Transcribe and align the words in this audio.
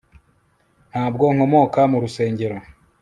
Ntabwo 0.91 1.23
nkomoka 1.33 1.79
mu 1.91 1.97
rusengero 2.03 2.55